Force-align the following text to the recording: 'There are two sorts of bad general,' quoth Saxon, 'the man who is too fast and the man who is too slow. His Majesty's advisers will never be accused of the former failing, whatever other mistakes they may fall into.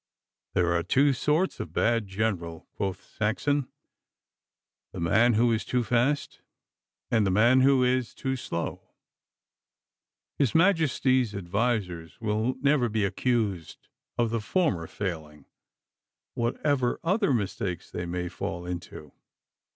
'There 0.55 0.73
are 0.73 0.81
two 0.81 1.13
sorts 1.13 1.59
of 1.59 1.73
bad 1.73 2.07
general,' 2.07 2.67
quoth 2.73 3.03
Saxon, 3.03 3.67
'the 4.93 4.99
man 4.99 5.33
who 5.35 5.51
is 5.53 5.63
too 5.63 5.83
fast 5.83 6.41
and 7.11 7.23
the 7.23 7.29
man 7.29 7.61
who 7.61 7.83
is 7.83 8.15
too 8.15 8.35
slow. 8.35 8.89
His 10.39 10.55
Majesty's 10.55 11.35
advisers 11.35 12.19
will 12.19 12.55
never 12.63 12.89
be 12.89 13.05
accused 13.05 13.89
of 14.17 14.31
the 14.31 14.41
former 14.41 14.87
failing, 14.87 15.45
whatever 16.33 16.99
other 17.03 17.31
mistakes 17.31 17.91
they 17.91 18.07
may 18.07 18.27
fall 18.27 18.65
into. 18.65 19.13